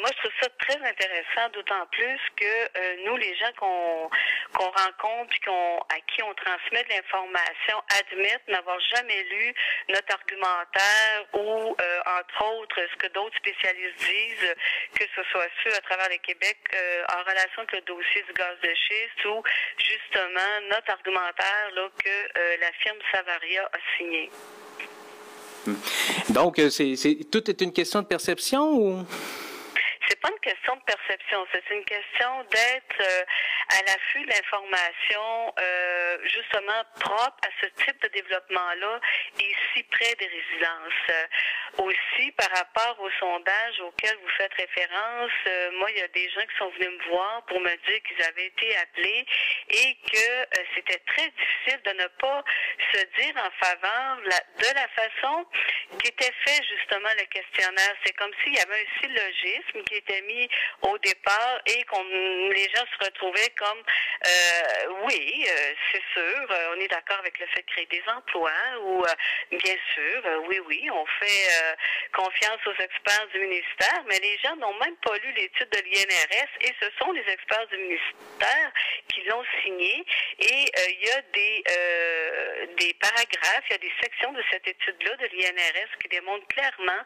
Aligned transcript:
moi, 0.00 0.10
je 0.14 0.18
trouve 0.18 0.32
ça 0.40 0.48
très 0.60 0.78
intéressant, 0.88 1.48
d'autant 1.52 1.86
plus 1.90 2.20
que 2.36 2.44
euh, 2.44 2.96
nous, 3.06 3.16
les 3.16 3.34
gens 3.36 3.52
qu'on 3.58 4.10
rencontre 4.54 5.34
qu'on 5.44 5.78
à 5.90 6.00
qui 6.06 6.22
on 6.22 6.34
transmet 6.34 6.84
de 6.84 6.90
l'information 6.90 7.82
admettent 7.98 8.46
n'avoir 8.48 8.78
jamais 8.94 9.22
lu 9.24 9.54
notre 9.88 10.14
argumentaire 10.14 11.26
ou, 11.34 11.74
euh, 11.80 12.00
entre 12.20 12.44
autres, 12.60 12.80
ce 12.92 12.96
que 12.96 13.12
d'autres 13.12 13.36
spécialistes 13.36 13.98
disent, 13.98 14.54
que 14.94 15.04
ce 15.16 15.22
soit 15.30 15.48
ceux 15.64 15.74
à 15.74 15.80
travers 15.80 16.08
le 16.10 16.18
Québec 16.18 16.58
euh, 16.74 17.04
en 17.14 17.20
relation 17.22 17.62
avec 17.62 17.72
le 17.72 17.80
dossier 17.82 18.22
du 18.22 18.32
gaz 18.34 18.56
de 18.62 18.74
schiste 18.74 19.24
ou 19.26 19.42
justement 19.78 20.68
notre 20.70 20.92
argumentaire 20.92 21.70
là, 21.74 21.88
que 22.02 22.60
la 22.60 22.72
firme 22.82 22.98
Savaria 23.12 23.64
a 23.72 23.78
signé. 23.96 24.30
Donc, 26.30 26.60
c'est, 26.70 26.94
tout 27.30 27.50
est 27.50 27.60
une 27.60 27.72
question 27.72 28.02
de 28.02 28.06
perception 28.06 28.72
ou? 28.72 29.06
Pas 30.28 30.34
une 30.34 30.40
question 30.40 30.76
de 30.76 30.82
perception, 30.82 31.46
c'est 31.52 31.74
une 31.74 31.84
question 31.84 32.42
d'être 32.50 33.00
euh, 33.00 33.24
à 33.68 33.82
l'affût 33.82 34.24
de 34.24 34.30
l'information 34.30 35.54
euh, 35.60 36.18
justement 36.24 36.84
propre 37.00 37.36
à 37.46 37.50
ce 37.60 37.66
type 37.84 38.02
de 38.02 38.08
développement-là 38.08 39.00
et 39.40 39.54
si 39.72 39.82
près 39.84 40.14
des 40.14 40.26
résidences. 40.26 41.08
Euh, 41.10 41.26
aussi, 41.78 42.32
par 42.32 42.50
rapport 42.50 42.98
au 43.00 43.10
sondage 43.20 43.80
auquel 43.80 44.16
vous 44.22 44.28
faites 44.36 44.52
référence, 44.54 45.30
moi, 45.74 45.90
il 45.90 45.98
y 45.98 46.02
a 46.02 46.08
des 46.08 46.28
gens 46.30 46.40
qui 46.40 46.56
sont 46.58 46.70
venus 46.70 46.88
me 46.98 47.10
voir 47.10 47.44
pour 47.46 47.60
me 47.60 47.70
dire 47.70 48.02
qu'ils 48.02 48.24
avaient 48.24 48.46
été 48.46 48.76
appelés 48.78 49.26
et 49.68 49.96
que 50.10 50.58
c'était 50.74 51.00
très 51.06 51.28
difficile 51.28 51.80
de 51.84 51.92
ne 52.02 52.06
pas 52.20 52.42
se 52.92 52.98
dire 53.20 53.34
en 53.36 53.64
faveur 53.64 54.16
de 54.22 54.74
la 54.74 54.88
façon 54.88 55.46
qu'était 56.02 56.32
fait 56.46 56.62
justement 56.64 57.10
le 57.18 57.24
questionnaire. 57.26 57.94
C'est 58.04 58.16
comme 58.16 58.32
s'il 58.42 58.54
y 58.54 58.60
avait 58.60 58.82
un 58.82 59.00
syllogisme 59.00 59.82
qui 59.84 59.94
était 59.96 60.22
mis 60.22 60.48
au 60.82 60.98
départ 60.98 61.60
et 61.66 61.84
qu'on 61.84 62.04
les 62.50 62.68
gens 62.74 62.84
se 62.98 63.04
retrouvaient 63.04 63.50
comme 63.58 63.82
euh, 64.26 64.92
oui, 65.04 65.46
euh, 65.48 65.72
c'est 65.92 66.02
sûr, 66.12 66.46
euh, 66.50 66.74
on 66.74 66.80
est 66.80 66.88
d'accord 66.88 67.18
avec 67.18 67.38
le 67.38 67.46
fait 67.46 67.62
de 67.62 67.66
créer 67.66 67.86
des 67.86 68.02
emplois 68.08 68.50
ou 68.82 69.04
bien 69.52 69.76
sûr, 69.94 70.22
oui, 70.48 70.60
oui, 70.66 70.88
on 70.90 71.06
fait 71.06 71.76
confiance 72.12 72.58
aux 72.66 72.82
experts 72.82 73.26
du 73.32 73.40
ministère, 73.40 74.02
mais 74.06 74.18
les 74.18 74.38
gens 74.38 74.56
n'ont 74.56 74.74
même 74.78 74.96
pas 74.96 75.16
lu 75.18 75.32
l'étude 75.32 75.68
de 75.70 75.78
l'INRS 75.78 76.48
et 76.60 76.74
ce 76.80 76.86
sont 76.98 77.12
les 77.12 77.24
experts 77.28 77.66
du 77.68 77.78
ministère 77.78 78.72
qui 79.08 79.22
l'ont 79.22 79.44
signé 79.62 80.04
et 80.38 80.64
il 80.88 81.06
y 81.06 81.10
a 81.10 81.22
des 81.32 81.64
des 82.76 82.94
paragraphes, 82.94 83.64
il 83.70 83.72
y 83.72 83.74
a 83.74 83.78
des 83.78 83.92
sections 84.02 84.32
de 84.32 84.42
cette 84.50 84.66
étude-là 84.66 85.16
de 85.16 85.26
l'INRS 85.32 85.98
qui 86.00 86.08
démontrent 86.08 86.46
clairement 86.48 87.02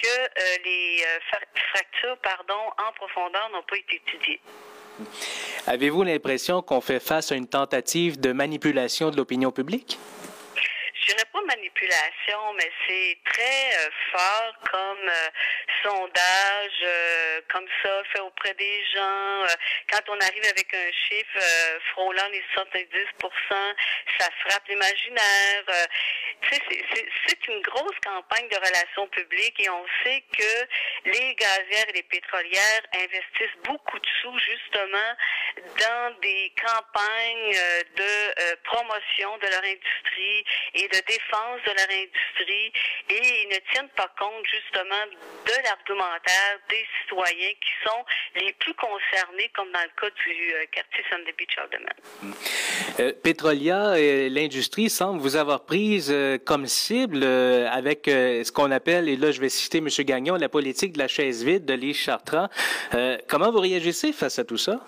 que 0.00 0.62
les 0.64 1.04
fractures 1.72 2.18
pardon, 2.18 2.72
en 2.78 2.92
profondeur 2.92 3.50
n'ont 3.50 3.62
pas 3.62 3.76
été 3.76 3.96
étudiées. 3.96 4.40
Avez-vous 5.66 6.02
l'impression 6.02 6.62
qu'on 6.62 6.80
fait 6.80 7.00
face 7.00 7.32
à 7.32 7.36
une 7.36 7.46
tentative 7.46 8.20
de 8.20 8.32
manipulation 8.32 9.10
de 9.10 9.16
l'opinion 9.16 9.52
publique? 9.52 9.98
je 11.02 11.08
dirais 11.08 11.24
pas 11.32 11.40
manipulation, 11.42 12.52
mais 12.56 12.70
c'est 12.86 13.18
très 13.24 13.74
euh, 13.74 13.90
fort 14.12 14.54
comme 14.70 15.08
euh, 15.08 15.28
sondage, 15.82 16.82
euh, 16.84 17.40
comme 17.48 17.66
ça, 17.82 18.02
fait 18.12 18.20
auprès 18.20 18.54
des 18.54 18.84
gens. 18.94 19.46
quand 19.90 20.02
on 20.08 20.20
arrive 20.20 20.44
avec 20.44 20.72
un 20.72 20.92
chiffre 20.92 21.40
frôlant 21.92 22.28
les 22.30 22.42
70% 22.54 22.94
ça 24.18 24.28
frappe 24.46 24.68
l'imaginaire. 24.68 25.64
C'est 26.50 27.48
une 27.48 27.60
grosse 27.62 27.98
campagne 28.04 28.48
de 28.48 28.56
relations 28.56 29.06
publiques 29.08 29.60
et 29.60 29.70
on 29.70 29.84
sait 30.04 30.22
que 30.36 31.10
les 31.10 31.34
gazières 31.34 31.88
et 31.88 31.92
les 31.92 32.02
pétrolières 32.02 32.82
investissent 32.94 33.58
beaucoup 33.64 33.98
de 33.98 34.06
sous 34.20 34.38
justement 34.38 35.12
dans 35.78 36.20
des 36.20 36.52
campagnes 36.60 37.56
de 37.96 38.54
promotion 38.64 39.36
de 39.38 39.46
leur 39.48 39.64
industrie 39.64 40.44
et 40.74 40.88
de 40.88 41.00
défense 41.06 41.60
de 41.66 41.72
leur 41.72 41.90
industrie 41.90 42.72
et 43.08 43.42
ils 43.42 43.48
ne 43.48 43.58
tiennent 43.72 43.92
pas 43.96 44.10
compte 44.18 44.44
justement 44.46 45.04
de 45.46 45.52
l'argumentaire 45.64 46.58
des 46.68 46.84
citoyens 47.02 47.54
qui 47.60 47.72
sont 47.84 48.04
les 48.36 48.52
plus 48.54 48.74
concernés, 48.74 49.50
comme 49.54 49.70
dans 49.72 49.80
le 49.80 50.00
cas 50.00 50.10
du 50.24 50.54
euh, 50.54 50.64
quartier 50.70 51.04
Sunday 51.10 51.34
Beach 51.36 51.56
Alderman. 51.58 52.34
Euh, 53.00 53.12
Petrolia 53.22 53.98
et 53.98 54.28
l'industrie 54.28 54.90
semblent 54.90 55.20
vous 55.20 55.36
avoir 55.36 55.64
prise 55.64 56.10
euh, 56.10 56.38
comme 56.38 56.66
cible 56.66 57.24
avec 57.24 58.02
ce 58.06 58.50
qu'on 58.52 58.70
appelle, 58.70 59.08
et 59.08 59.16
là 59.16 59.30
je 59.30 59.40
vais 59.40 59.48
citer 59.48 59.78
M. 59.78 59.88
Gagnon, 59.88 60.36
la 60.36 60.48
politique 60.48 60.92
de 60.92 60.98
la 60.98 61.08
chaise 61.08 61.44
vide 61.44 61.64
de 61.64 61.74
l'île 61.74 61.94
Chartrand. 61.94 62.48
comment 63.28 63.50
vous 63.50 63.60
réagissez 63.60 64.12
face 64.12 64.38
à 64.38 64.44
tout 64.44 64.56
ça? 64.56 64.80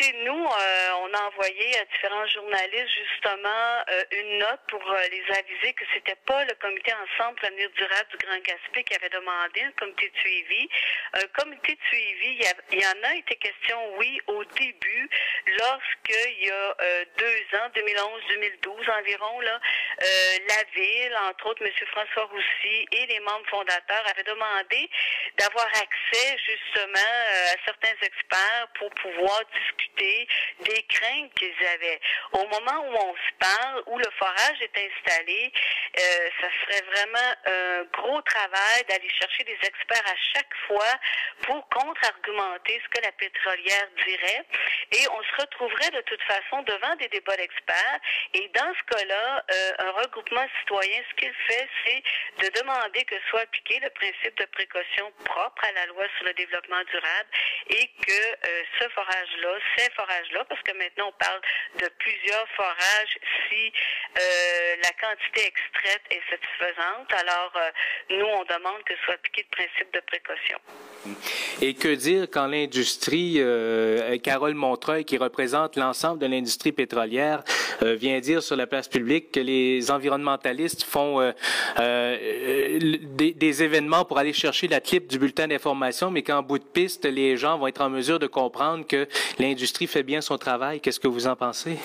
Nous, 0.00 0.32
euh, 0.32 0.90
on 1.02 1.12
a 1.12 1.26
envoyé 1.26 1.78
à 1.78 1.84
différents 1.84 2.26
journalistes 2.28 2.88
justement 2.88 3.84
euh, 3.90 4.04
une 4.12 4.38
note 4.38 4.60
pour 4.68 4.80
euh, 4.90 5.02
les 5.10 5.22
aviser 5.36 5.74
que 5.74 5.84
c'était 5.92 6.16
pas 6.24 6.42
le 6.46 6.54
comité 6.54 6.90
ensemble 6.94 7.38
l'avenir 7.42 7.68
durable 7.76 8.08
du 8.08 8.16
Grand 8.26 8.38
Gaspé 8.38 8.82
qui 8.84 8.94
avait 8.94 9.10
demandé 9.10 9.60
un 9.60 9.72
comité 9.72 10.08
de 10.08 10.18
suivi. 10.18 10.68
Un 11.12 11.26
comité 11.38 11.74
de 11.74 11.80
suivi, 11.88 12.40
il 12.72 12.80
y, 12.80 12.86
en 12.86 13.10
a 13.10 13.14
été 13.14 13.36
question, 13.36 13.76
oui, 13.98 14.18
au 14.28 14.42
début, 14.44 15.10
lorsqu'il 15.58 16.46
y 16.46 16.50
a 16.50 16.74
deux 17.18 17.58
ans, 17.58 17.68
2011-2012 17.74 18.90
environ, 19.00 19.40
là, 19.40 19.60
la 20.00 20.64
ville, 20.74 21.16
entre 21.28 21.46
autres 21.48 21.64
M. 21.64 21.72
François 21.90 22.24
Roussy 22.24 22.86
et 22.92 23.06
les 23.06 23.20
membres 23.20 23.48
fondateurs 23.50 24.04
avaient 24.10 24.22
demandé 24.22 24.88
d'avoir 25.36 25.66
accès 25.66 26.38
justement 26.46 27.10
à 27.52 27.56
certains 27.66 27.96
experts 28.00 28.68
pour 28.78 28.90
pouvoir 28.90 29.42
discuter 29.52 29.89
des 29.96 30.82
craintes 30.88 31.32
qu'ils 31.34 31.66
avaient. 31.74 32.00
Au 32.32 32.46
moment 32.46 32.86
où 32.88 32.94
on 32.94 33.14
se 33.14 33.32
parle, 33.38 33.82
où 33.86 33.98
le 33.98 34.10
forage 34.18 34.60
est 34.60 34.76
installé, 34.78 35.52
euh, 35.98 36.28
ça 36.40 36.48
serait 36.60 36.84
vraiment 36.92 37.34
un 37.46 37.84
gros 37.92 38.22
travail 38.22 38.84
d'aller 38.88 39.08
chercher 39.10 39.44
des 39.44 39.58
experts 39.62 40.06
à 40.06 40.16
chaque 40.34 40.54
fois 40.66 40.92
pour 41.42 41.68
contre-argumenter 41.68 42.80
ce 42.84 42.88
que 42.88 43.04
la 43.04 43.12
pétrolière 43.12 43.88
dirait. 44.04 44.44
Et 44.92 45.08
on 45.08 45.22
se 45.22 45.40
retrouverait 45.40 45.90
de 45.90 46.00
toute 46.02 46.22
façon 46.22 46.62
devant 46.62 46.94
des 46.96 47.08
débats 47.08 47.36
d'experts. 47.36 48.00
Et 48.34 48.48
dans 48.48 48.72
ce 48.74 48.96
cas-là, 48.96 49.44
euh, 49.50 49.72
un 49.78 49.90
regroupement 49.92 50.46
citoyen, 50.60 51.02
ce 51.10 51.14
qu'il 51.16 51.34
fait, 51.48 51.68
c'est 51.84 52.02
de 52.44 52.60
demander 52.60 53.04
que 53.04 53.16
soit 53.28 53.40
appliqué 53.40 53.80
le 53.80 53.90
principe 53.90 54.36
de 54.38 54.44
précaution 54.46 55.12
propre 55.24 55.64
à 55.64 55.72
la 55.72 55.86
loi 55.86 56.04
sur 56.16 56.26
le 56.26 56.34
développement 56.34 56.82
durable 56.84 57.28
et 57.68 57.88
que 58.06 58.12
euh, 58.12 58.62
ce 58.78 58.88
forage-là, 58.88 59.58
ces 59.76 59.90
forages-là, 59.92 60.44
parce 60.44 60.62
que 60.62 60.72
maintenant 60.72 61.08
on 61.08 61.24
parle 61.24 61.40
de 61.78 61.88
plusieurs 61.98 62.48
forages 62.50 63.18
si 63.48 63.72
euh, 64.16 64.76
la 64.82 64.90
quantité 64.90 65.46
extraite 65.46 66.02
est 66.10 66.20
satisfaisante. 66.28 67.12
Alors, 67.12 67.52
euh, 67.56 67.70
nous, 68.10 68.26
on 68.26 68.42
demande 68.44 68.82
que 68.84 68.94
soit 69.04 69.14
appliqué 69.14 69.46
le 69.50 69.56
principe 69.56 69.94
de 69.94 70.00
précaution. 70.06 70.58
Et 71.62 71.74
que 71.74 71.94
dire 71.94 72.26
quand 72.30 72.48
l'industrie, 72.48 73.36
euh, 73.38 74.18
Carole 74.18 74.54
Montreuil, 74.54 75.04
qui 75.04 75.16
représente 75.16 75.76
l'ensemble 75.76 76.18
de 76.18 76.26
l'industrie 76.26 76.72
pétrolière, 76.72 77.44
vient 77.82 78.18
dire 78.20 78.42
sur 78.42 78.56
la 78.56 78.66
place 78.66 78.88
publique 78.88 79.32
que 79.32 79.40
les 79.40 79.90
environnementalistes 79.90 80.82
font 80.82 81.32
des, 81.78 83.32
des, 83.34 83.62
événements 83.62 84.04
pour 84.04 84.18
aller 84.18 84.34
chercher 84.34 84.68
la 84.68 84.80
clip 84.80 85.06
du 85.06 85.18
bulletin 85.18 85.48
d'information, 85.48 86.10
mais 86.10 86.22
qu'en 86.22 86.42
bout 86.42 86.58
de 86.58 86.64
piste, 86.64 87.06
les 87.06 87.38
gens 87.38 87.56
vont 87.58 87.68
être 87.68 87.80
en 87.80 87.88
mesure 87.88 88.18
de 88.18 88.26
comprendre 88.26 88.86
que 88.86 89.08
l'industrie 89.38 89.86
fait 89.86 90.02
bien 90.02 90.20
son 90.20 90.36
travail. 90.36 90.80
Qu'est-ce 90.80 91.00
que 91.00 91.08
vous 91.08 91.26
en 91.26 91.36
pensez? 91.36 91.78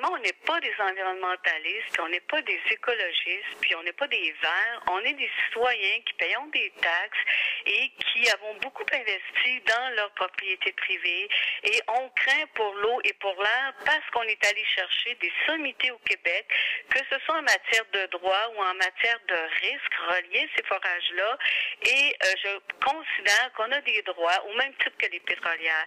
On 0.00 0.18
n'est 0.18 0.32
pas 0.46 0.58
des 0.60 0.74
environnementalistes, 0.78 2.00
on 2.00 2.08
n'est 2.08 2.20
pas 2.20 2.40
des 2.42 2.60
écologistes, 2.70 3.56
puis 3.60 3.74
on 3.74 3.82
n'est 3.82 3.92
pas 3.92 4.08
des 4.08 4.34
verts. 4.42 4.82
On 4.88 5.00
est 5.00 5.12
des 5.12 5.30
citoyens 5.46 6.00
qui 6.06 6.12
payons 6.14 6.46
des 6.46 6.72
taxes 6.80 7.18
et 7.66 7.90
qui 7.90 8.28
avons 8.30 8.54
beaucoup 8.56 8.84
investi 8.92 9.60
dans 9.66 9.94
leur 9.96 10.10
propriété 10.12 10.72
privée. 10.72 11.28
Et 11.64 11.80
on 11.88 12.08
craint 12.10 12.46
pour 12.54 12.74
l'eau 12.74 13.00
et 13.04 13.12
pour 13.14 13.34
l'air 13.42 13.74
parce 13.84 14.04
qu'on 14.12 14.22
est 14.22 14.44
allé 14.46 14.64
chercher 14.64 15.14
des 15.16 15.32
sommités 15.46 15.90
au 15.90 15.98
Québec, 15.98 16.46
que 16.88 16.98
ce 17.10 17.18
soit 17.24 17.36
en 17.36 17.42
matière 17.42 17.84
de 17.92 18.06
droit 18.06 18.52
ou 18.56 18.62
en 18.62 18.74
matière 18.74 19.18
de 19.28 19.36
risques 19.60 19.94
reliés 20.08 20.48
à 20.52 20.56
ces 20.56 20.64
forages-là. 20.64 21.38
Et 21.86 22.16
euh, 22.22 22.34
je 22.42 22.84
considère 22.84 23.52
qu'on 23.56 23.70
a 23.70 23.80
des 23.82 24.02
droits 24.02 24.44
au 24.48 24.54
même 24.54 24.74
titre 24.74 24.96
que 24.98 25.10
les 25.10 25.20
pétrolières. 25.20 25.86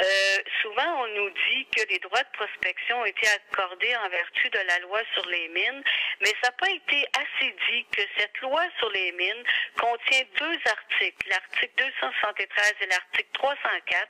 Euh, 0.00 0.38
souvent, 0.62 1.02
on 1.02 1.06
nous 1.08 1.30
dit 1.30 1.66
que 1.76 1.82
les 1.88 1.98
droits 1.98 2.22
de 2.22 2.32
prospection 2.32 3.00
ont 3.00 3.04
été 3.04 3.26
accordés 3.28 3.94
en 3.96 4.08
vertu 4.08 4.48
de 4.50 4.58
la 4.58 4.78
loi 4.80 5.00
sur 5.14 5.26
les 5.26 5.48
mines, 5.48 5.82
mais 6.20 6.32
ça 6.42 6.48
n'a 6.48 6.52
pas 6.52 6.70
été 6.70 7.06
assez 7.18 7.54
dit 7.70 7.84
que 7.92 8.02
cette 8.16 8.38
loi 8.40 8.62
sur 8.78 8.90
les 8.90 9.12
mines 9.12 9.44
contient 9.78 10.24
deux 10.38 10.58
articles, 10.66 11.28
l'article 11.28 11.72
273 11.76 12.74
et 12.80 12.86
l'article 12.86 13.30
304, 13.32 14.08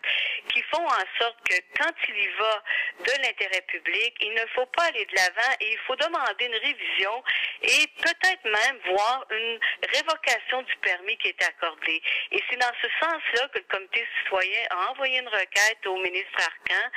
qui 0.49 0.62
font 0.62 0.87
en 0.87 1.05
sorte 1.19 1.37
que 1.49 1.56
quand 1.79 1.93
il 2.09 2.17
y 2.17 2.29
va 2.38 2.62
de 3.05 3.23
l'intérêt 3.23 3.62
public, 3.62 4.15
il 4.21 4.35
ne 4.35 4.47
faut 4.55 4.67
pas 4.67 4.85
aller 4.85 5.05
de 5.06 5.15
l'avant 5.17 5.53
et 5.61 5.73
il 5.73 5.79
faut 5.87 5.97
demander 5.97 6.47
une 6.47 6.56
révision 6.56 7.25
et 7.62 7.87
peut-être 8.00 8.44
même 8.44 8.79
voir 8.87 9.27
une 9.31 9.59
révocation 9.93 10.62
du 10.62 10.77
permis 10.77 11.17
qui 11.19 11.29
est 11.29 11.43
accordé. 11.43 12.03
Et 12.32 12.43
c'est 12.49 12.56
dans 12.56 12.73
ce 12.82 12.88
sens-là 13.00 13.49
que 13.49 13.59
le 13.59 13.65
comité 13.65 14.06
citoyen 14.23 14.61
a 14.71 14.91
envoyé 14.91 15.19
une 15.19 15.29
requête 15.29 15.69
au 15.87 15.96
ministre 15.99 16.38
Arcan, 16.38 16.90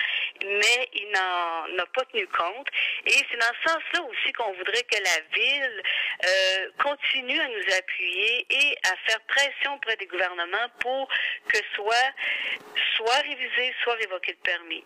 mais 0.44 0.90
il 0.94 1.10
n'en 1.12 1.84
a 1.84 1.86
pas 1.94 2.06
tenu 2.06 2.28
compte. 2.28 2.68
Et 3.06 3.12
c'est 3.30 3.38
dans 3.38 3.54
ce 3.64 3.70
sens-là 3.72 4.02
aussi 4.04 4.34
qu'on 4.34 4.54
voudrait 4.54 4.84
que 4.84 4.98
la 5.04 5.20
ville 5.34 5.84
euh, 6.26 6.70
continue 6.82 7.40
à 7.40 7.48
nous 7.48 7.76
appuyer 7.78 8.46
et 8.50 8.78
à 8.84 8.96
faire 9.08 9.22
pression 9.28 9.76
auprès 9.76 9.96
des 9.98 10.08
gouvernements 10.08 10.70
pour 10.80 11.08
que 11.48 11.58
soit 11.76 12.12
soit 12.96 13.22
révisé, 13.22 13.74
soit 13.84 13.96
révoqué 13.96 14.32
le 14.32 14.38
permis. 14.38 14.84